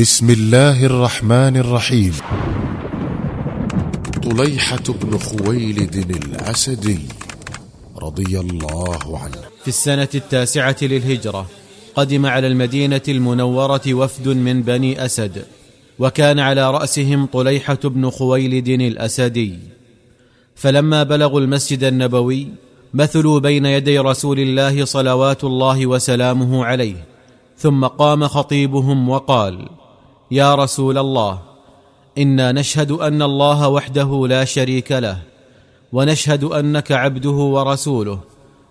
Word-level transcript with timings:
بسم 0.00 0.30
الله 0.30 0.86
الرحمن 0.86 1.56
الرحيم. 1.56 2.12
طليحة 4.22 4.84
بن 4.88 5.18
خويلد 5.18 5.96
الأسدي 5.96 6.98
رضي 8.02 8.40
الله 8.40 9.18
عنه. 9.18 9.42
في 9.62 9.68
السنة 9.68 10.08
التاسعة 10.14 10.76
للهجرة 10.82 11.46
قدم 11.94 12.26
على 12.26 12.46
المدينة 12.46 13.02
المنورة 13.08 13.94
وفد 13.94 14.28
من 14.28 14.62
بني 14.62 15.04
أسد 15.04 15.44
وكان 15.98 16.38
على 16.38 16.70
رأسهم 16.70 17.26
طليحة 17.26 17.78
بن 17.84 18.10
خويلد 18.10 18.68
الأسدي. 18.68 19.58
فلما 20.54 21.02
بلغوا 21.02 21.40
المسجد 21.40 21.84
النبوي 21.84 22.48
مثلوا 22.94 23.40
بين 23.40 23.66
يدي 23.66 23.98
رسول 23.98 24.38
الله 24.40 24.84
صلوات 24.84 25.44
الله 25.44 25.86
وسلامه 25.86 26.64
عليه 26.64 27.04
ثم 27.58 27.84
قام 27.84 28.28
خطيبهم 28.28 29.08
وقال 29.08 29.68
يا 30.30 30.54
رسول 30.54 30.98
الله 30.98 31.38
إنا 32.18 32.52
نشهد 32.52 32.90
أن 32.90 33.22
الله 33.22 33.68
وحده 33.68 34.26
لا 34.28 34.44
شريك 34.44 34.92
له 34.92 35.18
ونشهد 35.92 36.44
أنك 36.44 36.92
عبده 36.92 37.30
ورسوله 37.30 38.20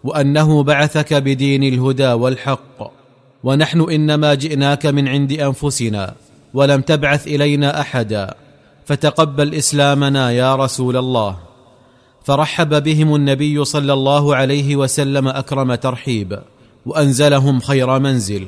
وأنه 0.04 0.64
بعثك 0.64 1.14
بدين 1.14 1.64
الهدى 1.64 2.12
والحق 2.12 2.92
ونحن 3.44 3.82
إنما 3.82 4.34
جئناك 4.34 4.86
من 4.86 5.08
عند 5.08 5.32
أنفسنا 5.32 6.14
ولم 6.54 6.82
تبعث 6.82 7.28
إلينا 7.28 7.82
أحدا 7.82 8.34
فتقبل 8.86 9.56
إسلامنا 9.56 10.32
يا 10.32 10.56
رسول 10.56 10.98
الله. 10.98 11.38
فرحب 12.24 12.84
بهم 12.84 13.16
النبي 13.16 13.66
صلى 13.66 13.94
الله 13.94 14.36
عليه 14.36 14.76
وسلم 14.76 15.28
أكرم 15.28 15.76
ترحيب 15.76 16.40
وأنزلهم 16.86 17.60
خير 17.60 18.00
منزل. 18.00 18.48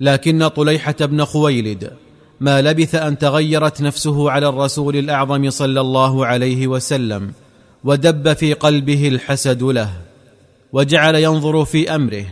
لكن 0.00 0.48
طليحة 0.48 0.96
بن 1.00 1.24
خويلد 1.24 2.03
ما 2.40 2.62
لبث 2.62 2.94
أن 2.94 3.18
تغيرت 3.18 3.80
نفسه 3.80 4.30
على 4.30 4.48
الرسول 4.48 4.96
الأعظم 4.96 5.50
صلى 5.50 5.80
الله 5.80 6.26
عليه 6.26 6.66
وسلم 6.66 7.32
ودب 7.84 8.32
في 8.32 8.52
قلبه 8.52 9.08
الحسد 9.08 9.62
له 9.62 9.90
وجعل 10.72 11.14
ينظر 11.14 11.64
في 11.64 11.94
أمره 11.94 12.24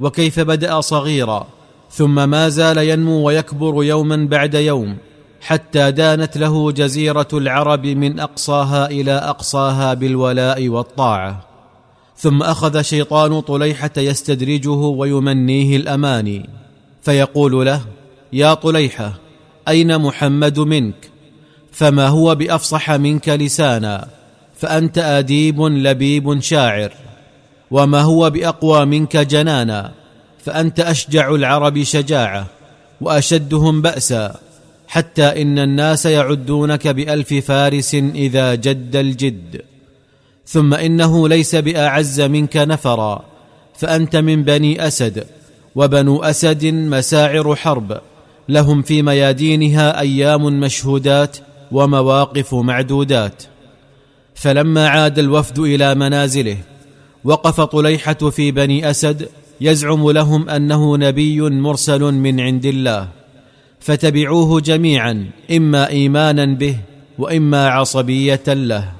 وكيف 0.00 0.40
بدأ 0.40 0.80
صغيرا 0.80 1.46
ثم 1.90 2.28
ما 2.28 2.48
زال 2.48 2.78
ينمو 2.78 3.26
ويكبر 3.26 3.84
يوما 3.84 4.28
بعد 4.30 4.54
يوم 4.54 4.96
حتى 5.40 5.90
دانت 5.90 6.36
له 6.36 6.72
جزيرة 6.72 7.28
العرب 7.32 7.86
من 7.86 8.20
أقصاها 8.20 8.86
إلى 8.86 9.12
أقصاها 9.12 9.94
بالولاء 9.94 10.68
والطاعة. 10.68 11.46
ثم 12.16 12.42
أخذ 12.42 12.82
شيطان 12.82 13.40
طليحة 13.40 13.90
يستدرجه 13.96 14.70
ويمنيه 14.70 15.76
الأماني 15.76 16.48
فيقول 17.02 17.66
له 17.66 17.80
يا 18.32 18.54
طليحة 18.54 19.12
أين 19.68 19.98
محمد 19.98 20.58
منك؟ 20.58 20.94
فما 21.72 22.08
هو 22.08 22.34
بأفصح 22.34 22.90
منك 22.90 23.28
لسانا؟ 23.28 24.08
فأنت 24.56 24.98
أديب 24.98 25.62
لبيب 25.62 26.40
شاعر. 26.40 26.92
وما 27.70 28.00
هو 28.00 28.30
بأقوى 28.30 28.84
منك 28.84 29.16
جنانا؟ 29.16 29.92
فأنت 30.44 30.80
أشجع 30.80 31.34
العرب 31.34 31.82
شجاعة 31.82 32.46
وأشدهم 33.00 33.82
بأسا. 33.82 34.36
حتى 34.88 35.42
إن 35.42 35.58
الناس 35.58 36.06
يعدونك 36.06 36.88
بألف 36.88 37.34
فارس 37.34 37.94
إذا 37.94 38.54
جد 38.54 38.96
الجد. 38.96 39.62
ثم 40.46 40.74
إنه 40.74 41.28
ليس 41.28 41.54
بأعز 41.54 42.20
منك 42.20 42.56
نفرا. 42.56 43.24
فأنت 43.76 44.16
من 44.16 44.44
بني 44.44 44.86
أسد 44.86 45.26
وبنو 45.74 46.22
أسد 46.22 46.64
مساعر 46.66 47.56
حرب. 47.56 48.00
لهم 48.48 48.82
في 48.82 49.02
ميادينها 49.02 50.00
أيام 50.00 50.60
مشهودات 50.60 51.36
ومواقف 51.72 52.54
معدودات. 52.54 53.42
فلما 54.34 54.88
عاد 54.88 55.18
الوفد 55.18 55.58
إلى 55.58 55.94
منازله 55.94 56.56
وقف 57.24 57.60
طليحة 57.60 58.14
في 58.14 58.50
بني 58.50 58.90
أسد 58.90 59.28
يزعم 59.60 60.10
لهم 60.10 60.48
أنه 60.48 60.96
نبي 60.96 61.40
مرسل 61.40 62.00
من 62.00 62.40
عند 62.40 62.66
الله. 62.66 63.08
فتبعوه 63.80 64.60
جميعا 64.60 65.30
إما 65.50 65.88
ايمانا 65.88 66.44
به 66.44 66.76
وإما 67.18 67.68
عصبية 67.68 68.42
له. 68.48 68.92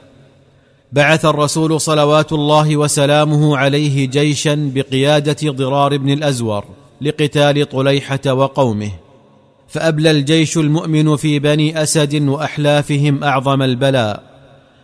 بعث 0.92 1.24
الرسول 1.24 1.80
صلوات 1.80 2.32
الله 2.32 2.76
وسلامه 2.76 3.56
عليه 3.56 4.06
جيشا 4.06 4.70
بقيادة 4.74 5.50
ضرار 5.50 5.96
بن 5.96 6.10
الأزور 6.10 6.64
لقتال 7.00 7.68
طليحة 7.68 8.20
وقومه. 8.26 8.90
فأبلى 9.74 10.10
الجيش 10.10 10.58
المؤمن 10.58 11.16
في 11.16 11.38
بني 11.38 11.82
أسد 11.82 12.28
وأحلافهم 12.28 13.24
أعظم 13.24 13.62
البلاء. 13.62 14.22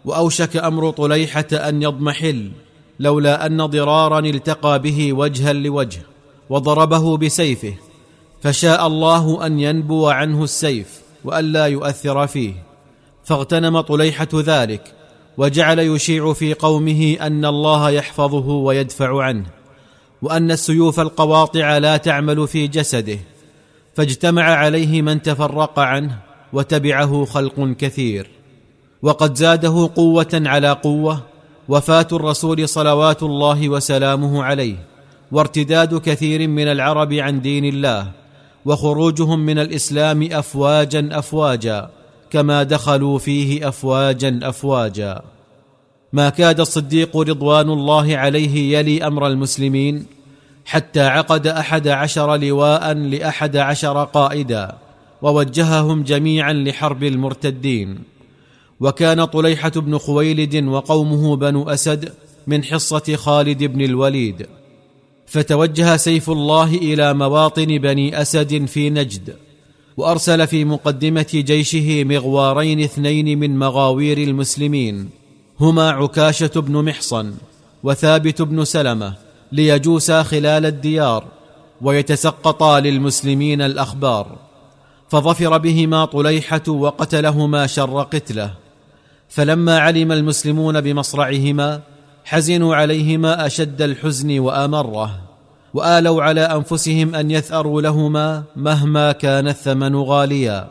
وأوشك 0.04 0.56
أمر 0.56 0.90
طليحة 0.90 1.46
أن 1.52 1.82
يضمحل 1.82 2.50
لولا 3.00 3.46
أن 3.46 3.66
ضرارا 3.66 4.18
التقى 4.18 4.78
به 4.78 5.12
وجها 5.12 5.52
لوجه 5.52 6.00
وضربه 6.50 7.16
بسيفه 7.16 7.74
فشاء 8.42 8.86
الله 8.86 9.46
أن 9.46 9.60
ينبو 9.60 10.08
عنه 10.08 10.44
السيف 10.44 11.00
والا 11.24 11.66
يؤثر 11.66 12.26
فيه. 12.26 12.54
فاغتنم 13.24 13.80
طليحة 13.80 14.28
ذلك 14.34 14.94
وجعل 15.38 15.78
يشيع 15.78 16.32
في 16.32 16.54
قومه 16.54 17.16
أن 17.20 17.44
الله 17.44 17.90
يحفظه 17.90 18.46
ويدفع 18.48 19.22
عنه 19.22 19.46
وأن 20.22 20.50
السيوف 20.50 21.00
القواطع 21.00 21.78
لا 21.78 21.96
تعمل 21.96 22.48
في 22.48 22.66
جسده. 22.66 23.18
فاجتمع 23.94 24.42
عليه 24.42 25.02
من 25.02 25.22
تفرق 25.22 25.78
عنه 25.78 26.18
وتبعه 26.52 27.24
خلق 27.24 27.76
كثير. 27.78 28.30
وقد 29.02 29.34
زاده 29.34 29.90
قوة 29.96 30.28
على 30.34 30.70
قوة 30.72 31.22
وفاة 31.68 32.06
الرسول 32.12 32.68
صلوات 32.68 33.22
الله 33.22 33.68
وسلامه 33.68 34.44
عليه 34.44 34.76
وارتداد 35.32 36.00
كثير 36.00 36.48
من 36.48 36.68
العرب 36.68 37.12
عن 37.12 37.40
دين 37.40 37.64
الله 37.64 38.10
وخروجهم 38.64 39.40
من 39.40 39.58
الإسلام 39.58 40.28
افواجا 40.32 41.08
افواجا 41.12 41.90
كما 42.30 42.62
دخلوا 42.62 43.18
فيه 43.18 43.68
افواجا 43.68 44.40
افواجا. 44.42 45.22
ما 46.12 46.28
كاد 46.28 46.60
الصديق 46.60 47.16
رضوان 47.16 47.70
الله 47.70 48.16
عليه 48.16 48.78
يلي 48.78 49.06
أمر 49.06 49.26
المسلمين 49.26 50.06
حتى 50.70 51.00
عقد 51.00 51.46
أحد 51.46 51.88
عشر 51.88 52.36
لواء 52.36 52.92
لأحد 52.92 53.56
عشر 53.56 54.04
قائدا 54.04 54.72
ووجههم 55.22 56.02
جميعا 56.02 56.52
لحرب 56.52 57.04
المرتدين. 57.04 57.98
وكان 58.80 59.24
طليحة 59.24 59.70
بن 59.70 59.98
خويلد 59.98 60.64
وقومه 60.64 61.36
بنو 61.36 61.68
أسد 61.68 62.12
من 62.46 62.64
حصة 62.64 63.16
خالد 63.16 63.64
بن 63.64 63.80
الوليد. 63.80 64.46
فتوجه 65.26 65.96
سيف 65.96 66.30
الله 66.30 66.74
إلى 66.74 67.14
مواطن 67.14 67.78
بني 67.78 68.22
أسد 68.22 68.64
في 68.64 68.90
نجد 68.90 69.36
وأرسل 69.96 70.46
في 70.46 70.64
مقدمة 70.64 71.26
جيشه 71.34 72.04
مغوارين 72.04 72.80
اثنين 72.80 73.38
من 73.38 73.58
مغاوير 73.58 74.18
المسلمين 74.18 75.08
هما 75.60 75.90
عكاشة 75.90 76.50
بن 76.56 76.84
محصن 76.84 77.34
وثابت 77.82 78.42
بن 78.42 78.64
سلمة 78.64 79.29
ليجوسا 79.52 80.22
خلال 80.22 80.66
الديار 80.66 81.24
ويتسقطا 81.82 82.80
للمسلمين 82.80 83.62
الأخبار 83.62 84.36
فظفر 85.08 85.58
بهما 85.58 86.04
طليحة 86.04 86.62
وقتلهما 86.68 87.66
شر 87.66 88.02
قتله 88.02 88.54
فلما 89.28 89.78
علم 89.78 90.12
المسلمون 90.12 90.80
بمصرعهما 90.80 91.80
حزنوا 92.24 92.76
عليهما 92.76 93.46
أشد 93.46 93.82
الحزن 93.82 94.38
وأمره 94.38 95.20
وآلوا 95.74 96.22
على 96.22 96.40
أنفسهم 96.40 97.14
أن 97.14 97.30
يثأروا 97.30 97.82
لهما 97.82 98.42
مهما 98.56 99.12
كان 99.12 99.48
الثمن 99.48 99.96
غاليا. 99.96 100.68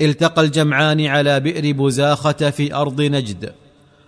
التقى 0.00 0.42
الجمعان 0.42 1.06
على 1.06 1.40
بئر 1.40 1.72
بزاخه 1.72 2.50
في 2.50 2.74
أرض 2.74 3.00
نجد 3.00 3.52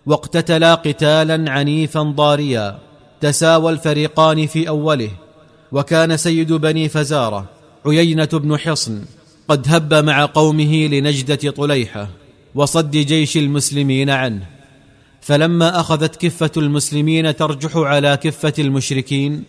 واقتتلا 0.06 0.74
قتالا 0.74 1.50
عنيفا 1.50 2.02
ضاريا. 2.02 2.78
تساوى 3.20 3.72
الفريقان 3.72 4.46
في 4.46 4.68
أوله 4.68 5.10
وكان 5.72 6.16
سيد 6.16 6.52
بني 6.52 6.88
فزارة 6.88 7.44
عيينة 7.86 8.28
بن 8.32 8.56
حصن 8.56 9.04
قد 9.48 9.66
هب 9.68 9.94
مع 9.94 10.24
قومه 10.24 10.86
لنجدة 10.86 11.50
طليحة 11.50 12.08
وصد 12.54 12.90
جيش 12.90 13.36
المسلمين 13.36 14.10
عنه. 14.10 14.46
فلما 15.20 15.80
أخذت 15.80 16.16
كفة 16.16 16.50
المسلمين 16.56 17.36
ترجح 17.36 17.76
على 17.76 18.16
كفة 18.16 18.52
المشركين 18.58 19.44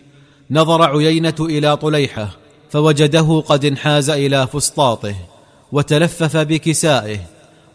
نظر 0.51 0.81
عيينة 0.81 1.35
إلى 1.39 1.77
طليحة 1.77 2.29
فوجده 2.69 3.43
قد 3.47 3.65
انحاز 3.65 4.09
إلى 4.09 4.47
فسطاطه 4.47 5.15
وتلفف 5.71 6.37
بكسائه 6.37 7.19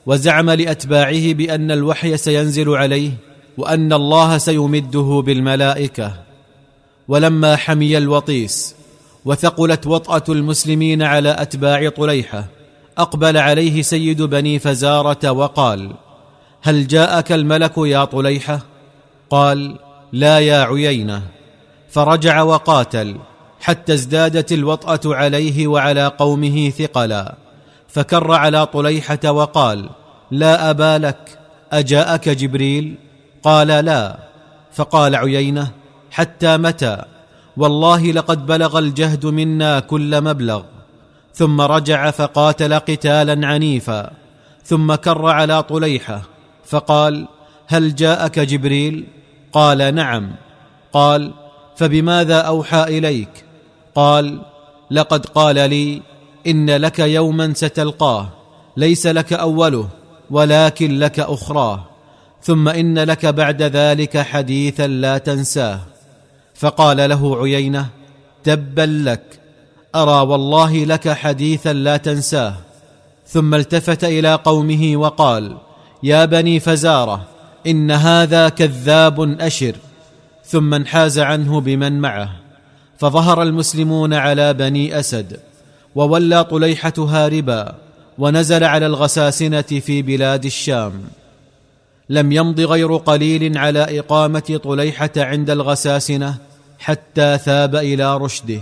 وزعم 0.06 0.50
لأتباعه 0.50 1.32
بأن 1.32 1.70
الوحي 1.70 2.16
سينزل 2.16 2.70
عليه 2.70 3.10
وأن 3.58 3.92
الله 3.92 4.38
سيمده 4.38 5.22
بالملائكة. 5.26 6.12
ولما 7.08 7.56
حمي 7.56 7.98
الوطيس 7.98 8.74
وثقلت 9.24 9.86
وطأة 9.86 10.24
المسلمين 10.28 11.02
على 11.02 11.36
أتباع 11.38 11.88
طليحة 11.88 12.44
أقبل 12.98 13.36
عليه 13.36 13.82
سيد 13.82 14.22
بني 14.22 14.58
فزارة 14.58 15.30
وقال 15.30 15.92
هل 16.62 16.86
جاءك 16.86 17.32
الملك 17.32 17.72
يا 17.76 18.04
طليحة؟ 18.04 18.60
قال 19.30 19.76
لا 20.12 20.40
يا 20.40 20.62
عيينة. 20.62 21.22
فرجع 21.90 22.42
وقاتل 22.42 23.16
حتى 23.60 23.94
ازدادت 23.94 24.52
الوطأة 24.52 25.14
عليه 25.14 25.66
وعلى 25.66 26.06
قومه 26.06 26.70
ثقلا. 26.70 27.34
فكر 27.88 28.32
على 28.32 28.66
طليحة 28.66 29.30
وقال 29.30 29.90
لا 30.30 30.70
أبا 30.70 30.98
لك 30.98 31.38
أجاءك 31.72 32.28
جبريل؟ 32.28 32.94
قال 33.42 33.68
لا. 33.68 34.18
فقال 34.72 35.16
عيينة 35.16 35.70
حتى 36.10 36.56
متى؟ 36.56 37.02
والله 37.56 38.12
لقد 38.12 38.46
بلغ 38.46 38.78
الجهد 38.78 39.26
منا 39.26 39.80
كل 39.80 40.20
مبلغ. 40.20 40.62
ثم 41.34 41.60
رجع 41.60 42.10
فقاتل 42.10 42.74
قتالا 42.74 43.46
عنيفا. 43.46 44.10
ثم 44.64 44.94
كر 44.94 45.26
على 45.26 45.62
طليحة. 45.62 46.22
فقال 46.64 47.28
هل 47.66 47.94
جاءك 47.94 48.38
جبريل؟ 48.38 49.06
قال 49.52 49.94
نعم. 49.94 50.32
قال 50.92 51.32
فبماذا 51.76 52.40
أوحى 52.40 52.82
إليك؟ 52.82 53.44
قال 53.94 54.40
لقد 54.90 55.26
قال 55.26 55.54
لي 55.54 56.02
إن 56.46 56.70
لك 56.70 56.98
يوما 56.98 57.54
ستلقاه 57.54 58.28
ليس 58.76 59.06
لك 59.06 59.32
أوله 59.32 59.88
ولكن 60.30 60.98
لك 60.98 61.20
أخراه. 61.20 61.91
ثم 62.42 62.68
إن 62.68 62.98
لك 62.98 63.26
بعد 63.26 63.62
ذلك 63.62 64.18
حديثا 64.18 64.86
لا 64.86 65.18
تنساه. 65.18 65.80
فقال 66.54 67.10
له 67.10 67.42
عيينة 67.42 67.88
تبا 68.44 68.86
لك 69.04 69.22
أرى 69.94 70.26
والله 70.26 70.84
لك 70.84 71.08
حديثا 71.08 71.72
لا 71.72 71.96
تنساه. 71.96 72.54
ثم 73.26 73.54
التفت 73.54 74.04
إلى 74.04 74.34
قومه 74.34 74.96
وقال 74.96 75.56
يا 76.02 76.24
بني 76.24 76.60
فزارة 76.60 77.26
إن 77.66 77.90
هذا 77.90 78.48
كذاب 78.48 79.40
أشر. 79.40 79.74
ثم 80.44 80.74
انحاز 80.74 81.18
عنه 81.18 81.60
بمن 81.60 82.00
معه. 82.00 82.30
فظهر 82.98 83.42
المسلمون 83.42 84.14
على 84.14 84.54
بني 84.54 84.98
أسد 84.98 85.40
وولى 85.94 86.44
طليحة 86.44 86.92
هاربا 86.98 87.74
ونزل 88.18 88.64
على 88.64 88.86
الغساسنة 88.86 89.62
في 89.62 90.02
بلاد 90.02 90.44
الشام. 90.44 90.92
لم 92.12 92.32
يمض 92.32 92.60
غير 92.60 92.96
قليل 92.96 93.58
على 93.58 93.98
إقامة 93.98 94.60
طليحة 94.64 95.10
عند 95.16 95.50
الغساسنة 95.50 96.34
حتى 96.78 97.38
ثاب 97.38 97.76
إلى 97.76 98.16
رشده 98.16 98.60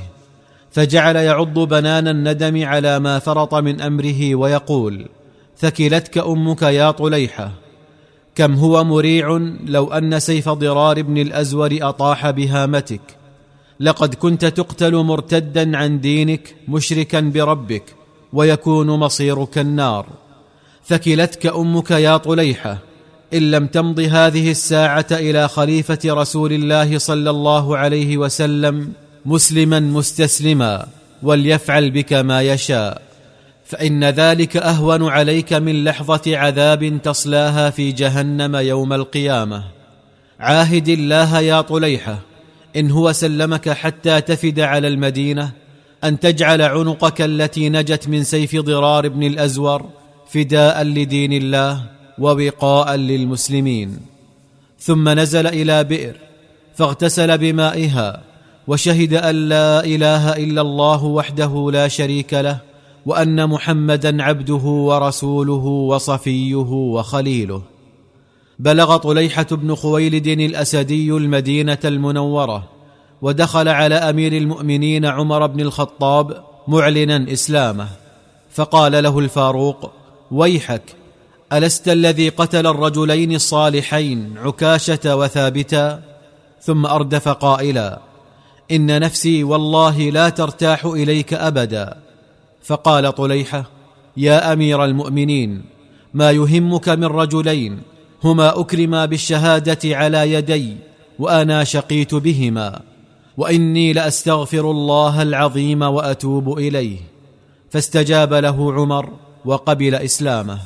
فجعل 0.70 1.16
يعض 1.16 1.58
بنان 1.58 2.08
الندم 2.08 2.64
على 2.64 2.98
ما 2.98 3.18
فرط 3.18 3.54
من 3.54 3.80
أمره 3.80 4.34
ويقول 4.34 5.08
ثكلتك 5.58 6.18
أمك 6.18 6.62
يا 6.62 6.90
طليحة 6.90 7.50
كم 8.34 8.54
هو 8.54 8.84
مريع 8.84 9.36
لو 9.64 9.92
أن 9.92 10.20
سيف 10.20 10.48
ضرار 10.48 11.02
بن 11.02 11.18
الأزور 11.18 11.78
أطاح 11.82 12.30
بهامتك 12.30 13.00
لقد 13.80 14.14
كنت 14.14 14.44
تقتل 14.44 14.94
مرتدا 14.96 15.76
عن 15.76 16.00
دينك 16.00 16.54
مشركا 16.68 17.20
بربك 17.20 17.84
ويكون 18.32 18.86
مصيرك 18.86 19.58
النار 19.58 20.06
ثكلتك 20.86 21.46
أمك 21.46 21.90
يا 21.90 22.16
طليحة 22.16 22.89
إن 23.34 23.50
لم 23.50 23.66
تمض 23.66 24.00
هذه 24.00 24.50
الساعة 24.50 25.06
إلى 25.12 25.48
خليفة 25.48 25.98
رسول 26.06 26.52
الله 26.52 26.98
صلى 26.98 27.30
الله 27.30 27.76
عليه 27.76 28.16
وسلم 28.16 28.92
مسلما 29.26 29.80
مستسلما 29.80 30.86
وليفعل 31.22 31.90
بك 31.90 32.12
ما 32.12 32.42
يشاء 32.42 33.02
فإن 33.64 34.04
ذلك 34.04 34.56
أهون 34.56 35.08
عليك 35.08 35.52
من 35.52 35.84
لحظة 35.84 36.36
عذاب 36.36 36.98
تصلاها 37.02 37.70
في 37.70 37.92
جهنم 37.92 38.56
يوم 38.56 38.92
القيامة. 38.92 39.64
عاهد 40.40 40.88
الله 40.88 41.40
يا 41.40 41.60
طليحة 41.60 42.18
إن 42.76 42.90
هو 42.90 43.12
سلمك 43.12 43.68
حتى 43.68 44.20
تفد 44.20 44.60
على 44.60 44.88
المدينة 44.88 45.50
أن 46.04 46.20
تجعل 46.20 46.62
عنقك 46.62 47.22
التي 47.22 47.68
نجت 47.68 48.08
من 48.08 48.24
سيف 48.24 48.56
ضرار 48.56 49.08
بن 49.08 49.22
الأزور 49.22 49.88
فداء 50.30 50.82
لدين 50.82 51.32
الله. 51.32 51.99
ووقاء 52.20 52.94
للمسلمين. 52.96 54.00
ثم 54.78 55.08
نزل 55.08 55.46
إلى 55.46 55.84
بئر 55.84 56.16
فاغتسل 56.74 57.38
بمائها 57.38 58.22
وشهد 58.66 59.14
أن 59.14 59.48
لا 59.48 59.84
إله 59.84 60.32
إلا 60.32 60.60
الله 60.60 61.04
وحده 61.04 61.70
لا 61.72 61.88
شريك 61.88 62.34
له 62.34 62.58
وأن 63.06 63.48
محمدا 63.48 64.22
عبده 64.22 64.64
ورسوله 64.64 65.64
وصفيه 65.64 66.70
وخليله. 66.70 67.62
بلغ 68.58 68.96
طليحة 68.96 69.46
بن 69.50 69.74
خويلد 69.74 70.26
الأسدي 70.26 71.10
المدينة 71.10 71.78
المنورة 71.84 72.68
ودخل 73.22 73.68
على 73.68 73.94
أمير 73.94 74.32
المؤمنين 74.32 75.06
عمر 75.06 75.46
بن 75.46 75.60
الخطاب 75.60 76.44
معلنا 76.68 77.32
إسلامه 77.32 77.88
فقال 78.50 79.02
له 79.02 79.18
الفاروق 79.18 79.90
ويحك 80.30 80.82
ألست 81.52 81.88
الذي 81.88 82.28
قتل 82.28 82.66
الرجلين 82.66 83.34
الصالحين 83.34 84.38
عكاشة 84.38 85.16
وثابتا؟ 85.16 86.02
ثم 86.62 86.86
أردف 86.86 87.28
قائلا 87.28 88.00
إن 88.70 89.00
نفسي 89.00 89.44
والله 89.44 90.10
لا 90.10 90.28
ترتاح 90.28 90.84
إليك 90.84 91.34
أبدا. 91.34 91.96
فقال 92.62 93.14
طليحة 93.14 93.64
يا 94.16 94.52
أمير 94.52 94.84
المؤمنين 94.84 95.62
ما 96.14 96.30
يهمك 96.30 96.88
من 96.88 97.04
رجلين 97.04 97.82
هما 98.24 98.60
أكرما 98.60 99.06
بالشهادة 99.06 99.96
على 99.96 100.32
يدي 100.32 100.76
وأنا 101.18 101.64
شقيت 101.64 102.14
بهما 102.14 102.80
وإني 103.36 103.92
لأستغفر 103.92 104.70
الله 104.70 105.22
العظيم 105.22 105.82
وأتوب 105.82 106.58
إليه. 106.58 106.98
فاستجاب 107.70 108.34
له 108.34 108.72
عمر 108.72 109.10
وقبل 109.44 109.94
إسلامه. 109.94 110.58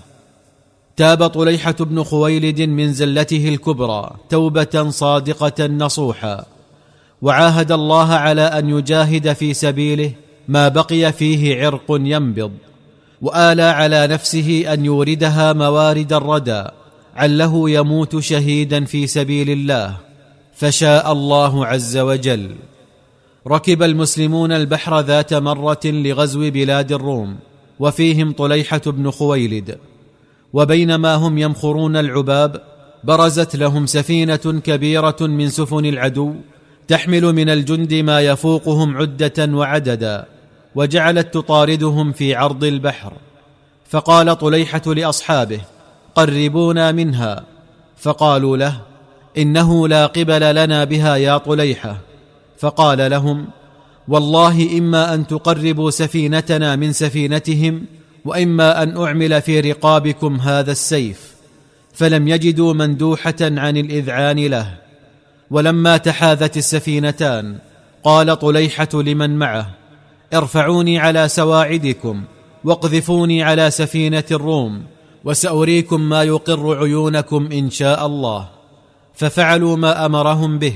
تاب 0.97 1.27
طليحة 1.27 1.75
بن 1.81 2.03
خويلد 2.03 2.63
من 2.63 2.93
زلته 2.93 3.49
الكبرى 3.49 4.11
توبة 4.31 4.91
صادقة 4.91 5.67
نصوحا. 5.67 6.45
وعاهد 7.23 7.73
الله 7.73 8.13
على 8.13 8.43
أن 8.43 8.69
يجاهد 8.69 9.33
في 9.33 9.55
سبيله 9.55 10.13
ما 10.49 10.69
بقي 10.69 11.13
فيه 11.13 11.67
عرق 11.67 11.85
ينبض. 11.91 12.53
وآلى 13.23 13.63
على 13.63 14.07
نفسه 14.07 14.65
أن 14.73 14.85
يوردها 14.85 15.53
موارد 15.53 16.13
الردى 16.13 16.65
عله 17.17 17.71
يموت 17.71 18.19
شهيدا 18.19 18.85
في 18.85 19.07
سبيل 19.07 19.51
الله. 19.51 19.97
فشاء 20.55 21.13
الله 21.13 21.67
عز 21.67 21.97
وجل. 21.97 22.55
ركب 23.47 23.83
المسلمون 23.83 24.53
البحر 24.53 25.01
ذات 25.01 25.35
مرة 25.35 25.81
لغزو 25.85 26.51
بلاد 26.51 26.93
الروم 26.93 27.37
وفيهم 27.81 28.33
طليحة 28.33 28.83
بن 28.87 29.11
خويلد. 29.11 29.79
وبينما 30.55 31.15
هم 31.15 31.39
يمخرون 31.39 31.97
العباب 31.97 32.61
برزت 33.05 33.57
لهم 33.57 33.87
سفينة 33.87 34.61
كبيرة 34.65 35.17
من 35.21 35.49
سفن 35.49 35.85
العدو 35.87 36.35
تحمل 36.89 37.33
من 37.33 37.49
الجند 37.49 37.95
ما 37.95 38.21
يفوقهم 38.21 38.97
عدة 38.97 39.49
وعددا 39.53 40.25
وجعلت 40.75 41.35
تطاردهم 41.35 42.13
في 42.13 42.35
عرض 42.35 42.65
البحر. 42.65 43.13
فقال 43.89 44.39
طليحة 44.39 44.83
لأصحابه 44.87 45.61
قربونا 46.15 46.93
منها. 46.93 47.45
فقالوا 47.97 48.57
له 48.57 48.81
إنه 49.39 49.89
لا 49.89 50.07
قبل 50.07 50.55
لنا 50.55 50.85
بها 50.85 51.17
يا 51.17 51.39
طليحة. 51.39 51.97
فقال 52.59 53.11
لهم 53.11 53.47
والله 54.09 54.79
إما 54.79 55.15
أن 55.15 55.27
تقربوا 55.27 55.91
سفينتنا 55.91 56.77
من 56.77 56.93
سفينتهم 56.93 57.85
وإما 58.25 58.83
أن 58.83 58.97
أعمل 58.97 59.43
في 59.43 59.61
رقابكم 59.61 60.37
هذا 60.41 60.73
السيف 60.73 61.35
فلم 61.93 62.29
يجدوا 62.29 62.75
مندوحة 62.75 63.35
عن 63.41 63.77
الإذعان 63.77 64.47
له. 64.47 64.75
ولما 65.51 65.97
تحاذت 65.97 66.57
السفينتان 66.57 67.59
قال 68.05 68.39
طليحة 68.39 68.89
لمن 68.95 69.39
معه 69.39 69.71
ارفعوني 70.35 70.99
على 70.99 71.29
سواعدكم 71.29 72.25
واقذفوني 72.65 73.43
على 73.43 73.71
سفينة 73.71 74.25
الروم 74.31 74.83
وسأريكم 75.25 76.01
ما 76.01 76.23
يقر 76.23 76.79
عيونكم 76.79 77.49
إن 77.53 77.71
شاء 77.71 78.07
الله. 78.07 78.49
ففعلوا 79.15 79.77
ما 79.77 80.07
أمرهم 80.07 80.59
به 80.59 80.75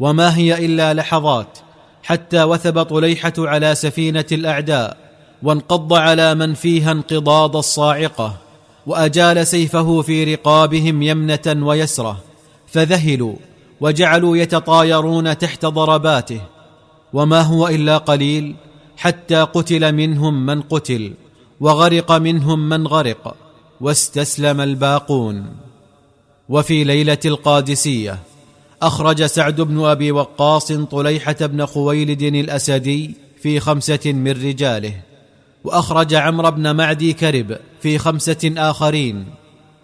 وما 0.00 0.36
هي 0.36 0.66
إلا 0.66 0.94
لحظات 0.94 1.58
حتى 2.02 2.42
وثب 2.42 2.82
طليحة 2.82 3.32
على 3.38 3.74
سفينة 3.74 4.26
الأعداء. 4.32 5.01
وانقض 5.42 5.92
على 5.92 6.34
من 6.34 6.54
فيها 6.54 6.92
انقضاض 6.92 7.56
الصاعقة 7.56 8.36
وأجال 8.86 9.46
سيفه 9.46 10.02
في 10.02 10.34
رقابهم 10.34 11.02
يمنة 11.02 11.66
ويسرة 11.66 12.16
فذهلوا 12.66 13.34
وجعلوا 13.80 14.36
يتطايرون 14.36 15.38
تحت 15.38 15.66
ضرباته 15.66 16.40
وما 17.12 17.40
هو 17.40 17.68
إلا 17.68 17.98
قليل 17.98 18.54
حتى 18.96 19.42
قتل 19.42 19.92
منهم 19.92 20.46
من 20.46 20.62
قتل 20.62 21.12
وغرق 21.60 22.12
منهم 22.12 22.68
من 22.68 22.86
غرق 22.86 23.36
واستسلم 23.80 24.60
الباقون. 24.60 25.46
وفي 26.48 26.84
ليلة 26.84 27.18
القادسية 27.24 28.18
أخرج 28.82 29.24
سعد 29.24 29.60
بن 29.60 29.84
أبي 29.84 30.12
وقاص 30.12 30.72
طليحة 30.72 31.36
بن 31.40 31.66
خويلد 31.66 32.22
الأسدي 32.22 33.14
في 33.42 33.60
خمسة 33.60 34.00
من 34.04 34.30
رجاله 34.30 34.94
وأخرج 35.64 36.14
عمرو 36.14 36.50
بن 36.50 36.76
معدي 36.76 37.12
كرب 37.12 37.58
في 37.80 37.98
خمسة 37.98 38.52
آخرين 38.56 39.24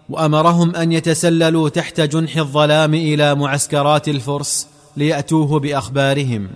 وأمرهم 0.09 0.75
أن 0.75 0.91
يتسللوا 0.91 1.69
تحت 1.69 2.01
جنح 2.01 2.37
الظلام 2.37 2.93
إلى 2.93 3.35
معسكرات 3.35 4.07
الفرس 4.07 4.67
ليأتوه 4.97 5.59
بأخبارهم. 5.59 6.49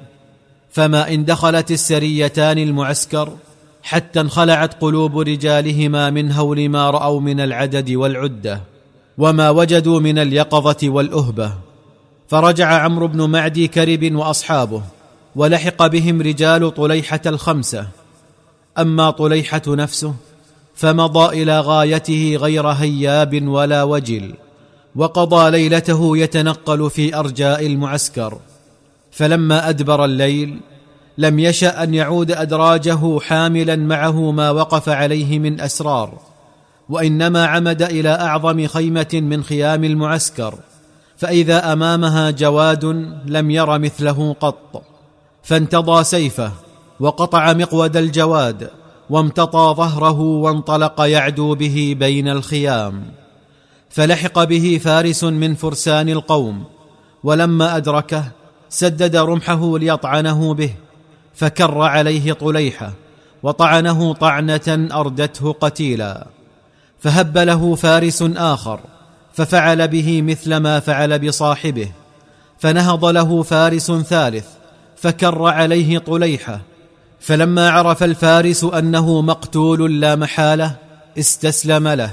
فما 0.71 1.13
إن 1.13 1.25
دخلت 1.25 1.71
السريتان 1.71 2.57
المعسكر 2.57 3.33
حتى 3.83 4.21
انخلعت 4.21 4.81
قلوب 4.81 5.19
رجالهما 5.19 6.09
من 6.09 6.31
هول 6.31 6.69
ما 6.69 6.89
رأوا 6.89 7.19
من 7.19 7.39
العدد 7.39 7.91
والعدة 7.91 8.61
وما 9.17 9.49
وجدوا 9.49 9.99
من 9.99 10.19
اليقظة 10.19 10.89
والأهبة. 10.89 11.53
فرجع 12.27 12.83
عمرو 12.83 13.07
بن 13.07 13.29
معدي 13.29 13.67
كرب 13.67 14.15
وأصحابه 14.15 14.81
ولحق 15.35 15.87
بهم 15.87 16.21
رجال 16.21 16.73
طليحة 16.73 17.21
الخمسة 17.25 17.87
أما 18.79 19.11
طليحة 19.11 19.61
نفسه 19.67 20.13
فمضى 20.75 21.43
إلى 21.43 21.59
غايته 21.59 22.37
غير 22.41 22.67
هياب 22.67 23.47
ولا 23.47 23.83
وجل 23.83 24.33
وقضى 24.95 25.51
ليلته 25.51 26.17
يتنقل 26.17 26.89
في 26.89 27.15
أرجاء 27.15 27.65
المعسكر. 27.65 28.37
فلما 29.11 29.69
أدبر 29.69 30.05
الليل 30.05 30.59
لم 31.17 31.39
يشأ 31.39 31.83
أن 31.83 31.93
يعود 31.93 32.31
أدراجه 32.31 33.19
حاملا 33.19 33.75
معه 33.75 34.31
ما 34.31 34.51
وقف 34.51 34.89
عليه 34.89 35.39
من 35.39 35.61
أسرار 35.61 36.17
وإنما 36.89 37.45
عمد 37.45 37.81
إلى 37.81 38.09
أعظم 38.09 38.67
خيمة 38.67 39.09
من 39.13 39.43
خيام 39.43 39.83
المعسكر. 39.83 40.55
فإذا 41.17 41.73
أمامها 41.73 42.31
جواد 42.31 42.85
لم 43.25 43.51
ير 43.51 43.77
مثله 43.77 44.35
قط 44.39 44.83
فانتضى 45.43 46.03
سيفه 46.03 46.51
وقطع 47.03 47.53
مقود 47.53 47.97
الجواد 47.97 48.69
وامتطى 49.09 49.73
ظهره 49.77 50.19
وانطلق 50.19 51.01
يعدو 51.01 51.55
به 51.55 51.95
بين 51.99 52.27
الخيام. 52.27 53.03
فلحق 53.89 54.43
به 54.43 54.81
فارس 54.83 55.23
من 55.23 55.55
فرسان 55.55 56.09
القوم 56.09 56.63
ولما 57.23 57.77
أدركه 57.77 58.23
سدد 58.69 59.15
رمحه 59.15 59.77
ليطعنه 59.77 60.53
به 60.53 60.73
فكر 61.35 61.81
عليه 61.81 62.33
طليحه 62.33 62.91
وطعنه 63.43 64.13
طعنة 64.13 64.87
أردته 64.91 65.51
قتيلا. 65.51 66.27
فهب 66.99 67.37
له 67.37 67.75
فارس 67.75 68.23
آخر 68.35 68.79
ففعل 69.33 69.87
به 69.87 70.21
مثل 70.21 70.57
ما 70.57 70.79
فعل 70.79 71.19
بصاحبه. 71.19 71.91
فنهض 72.59 73.05
له 73.05 73.43
فارس 73.43 73.91
ثالث 73.91 74.47
فكر 74.95 75.43
عليه 75.43 75.97
طليحه 75.97 76.59
فلما 77.23 77.69
عرف 77.69 78.03
الفارس 78.03 78.63
أنه 78.63 79.21
مقتول 79.21 80.01
لا 80.01 80.15
محالة 80.15 80.75
استسلم 81.19 81.87
له. 81.87 82.11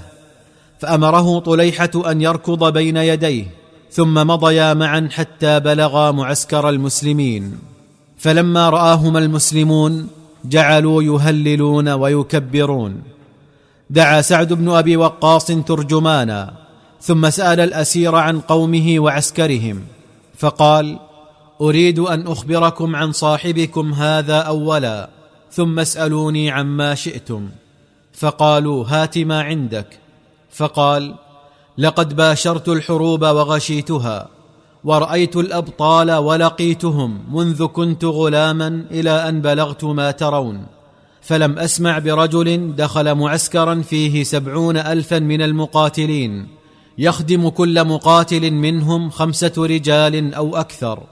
فأمره 0.80 1.38
طليحة 1.38 1.90
أن 2.10 2.20
يركض 2.20 2.72
بين 2.72 2.96
يديه 2.96 3.46
ثم 3.90 4.14
مضيا 4.14 4.74
معا 4.74 5.08
حتى 5.12 5.60
بلغا 5.60 6.10
معسكر 6.10 6.68
المسلمين. 6.68 7.58
فلما 8.18 8.70
رآهما 8.70 9.18
المسلمون 9.18 10.08
جعلوا 10.44 11.02
يهللون 11.02 11.88
ويكبرون. 11.88 13.02
دعا 13.90 14.20
سعد 14.20 14.52
بن 14.52 14.68
أبي 14.70 14.96
وقاص 14.96 15.46
ترجمانا 15.46 16.52
ثم 17.00 17.30
سأل 17.30 17.60
الأسير 17.60 18.14
عن 18.14 18.40
قومه 18.40 18.94
وعسكرهم. 18.98 19.80
فقال 20.38 20.98
أريد 21.60 21.98
أن 21.98 22.26
أخبركم 22.26 22.96
عن 22.96 23.12
صاحبكم 23.12 23.92
هذا 23.92 24.38
أولا 24.38 25.10
ثم 25.52 25.78
اسألوني 25.78 26.50
عما 26.50 26.94
شئتم. 26.94 27.48
فقالوا 28.12 28.84
هات 28.88 29.18
ما 29.18 29.42
عندك. 29.42 29.98
فقال 30.50 31.14
لقد 31.78 32.16
باشرت 32.16 32.68
الحروب 32.68 33.22
وغشيتها 33.22 34.28
ورأيت 34.84 35.36
الأبطال 35.36 36.12
ولقيتهم 36.12 37.24
منذ 37.36 37.66
كنت 37.66 38.04
غلاما 38.04 38.84
إلى 38.90 39.28
أن 39.28 39.40
بلغت 39.40 39.84
ما 39.84 40.10
ترون. 40.10 40.66
فلم 41.22 41.58
أسمع 41.58 41.98
برجل 41.98 42.76
دخل 42.76 43.14
معسكرا 43.14 43.82
فيه 43.82 44.22
سبعون 44.24 44.76
ألفا 44.76 45.18
من 45.18 45.42
المقاتلين 45.42 46.48
يخدم 46.98 47.48
كل 47.48 47.84
مقاتل 47.84 48.50
منهم 48.50 49.10
خمسة 49.10 49.52
رجال 49.58 50.34
أو 50.34 50.56
أكثر. 50.56 51.02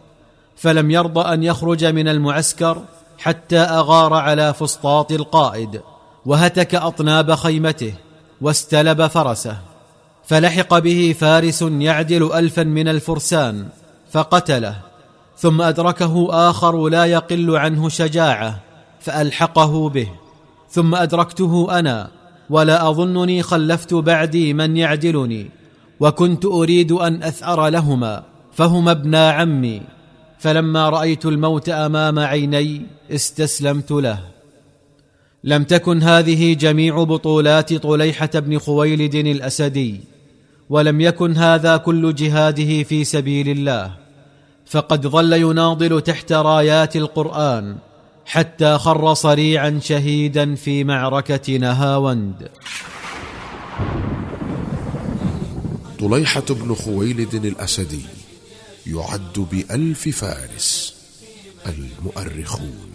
فلم 0.59 0.91
يرض 0.91 1.19
أن 1.19 1.43
يخرج 1.43 1.85
من 1.85 2.09
المعسكر 2.09 2.83
حتى 3.19 3.59
أغار 3.59 4.15
على 4.15 4.55
فسطاط 4.55 5.13
القائد 5.13 5.81
وهتك 6.27 6.75
أطناب 6.75 7.35
خيمته 7.35 7.95
واستلب 8.41 9.07
فرسه. 9.07 9.59
فلحق 10.27 10.79
به 10.79 11.15
فارس 11.19 11.63
يعدل 11.63 12.33
الفا 12.33 12.63
من 12.63 12.89
الفرسان 12.89 13.69
فقتله. 14.11 14.75
ثم 15.37 15.63
أدركه 15.63 16.29
آخر 16.51 16.89
لا 16.89 17.05
يقل 17.05 17.57
عنه 17.57 17.89
شجاعة 17.89 18.61
فألحقه 19.01 19.89
به. 19.89 20.09
ثم 20.71 20.95
أدركته 20.95 21.79
أنا 21.79 22.11
ولا 22.51 22.91
أظنني 22.91 23.43
خلفت 23.43 23.95
بعدي 23.95 24.55
من 24.55 24.77
يعدلني 24.77 25.51
وكنت 26.01 26.45
أريد 26.45 26.93
أن 26.93 27.23
أثأر 27.23 27.69
لهما 27.69 28.23
فهما 28.53 28.91
ابنا 28.91 29.31
عمي. 29.31 29.98
فلما 30.39 30.89
رأيت 30.89 31.27
الموت 31.27 31.69
أمام 31.69 32.19
عيني 32.19 32.83
استسلمت 33.11 33.91
له. 33.91 34.19
لم 35.45 35.65
تكن 35.65 36.03
هذه 36.03 36.55
جميع 36.55 37.03
بطولات 37.03 37.75
طليحة 37.75 38.31
بن 38.35 38.59
خويلد 38.59 39.15
الأسدي 39.15 40.01
ولم 40.71 41.01
يكن 41.01 41.37
هذا 41.37 41.77
كل 41.77 42.15
جهاده 42.15 42.83
في 42.83 43.05
سبيل 43.05 43.49
الله 43.49 43.93
فقد 44.67 45.07
ظل 45.07 45.33
يناضل 45.33 46.01
تحت 46.01 46.33
رايات 46.33 46.97
القرآن 46.97 47.77
حتى 48.27 48.79
خر 48.79 49.15
صريعا 49.15 49.79
شهيدا 49.83 50.55
في 50.55 50.85
معركة 50.85 51.57
نهاوند. 51.57 52.49
طليحة 56.01 56.45
بن 56.51 56.75
خويلد 56.75 57.35
الأسدي. 57.35 58.18
يعد 58.87 59.39
بألف 59.39 60.09
فارس 60.09 60.95
المؤرخون. 61.67 62.88